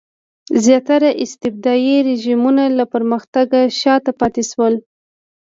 زیاتره 0.65 1.09
استبدادي 1.23 1.95
رژیمونه 2.09 2.63
له 2.77 2.85
پرمختګ 2.93 3.47
شاته 3.79 4.11
پاتې 4.19 4.43
شول. 4.51 4.73